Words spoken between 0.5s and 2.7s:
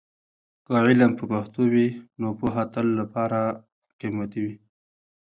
که علم په پښتو وي، نو پوهه